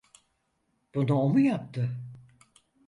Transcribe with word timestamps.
Bunu 0.95 1.13
o 1.15 1.29
mu 1.29 1.39
yaptı? 1.39 1.97